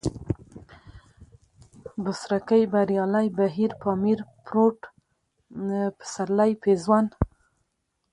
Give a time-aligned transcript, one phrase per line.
[2.03, 4.77] بڅرکى، بريالی، بهير، پامير، پروټ،
[5.97, 7.05] پسرلی، پېزوان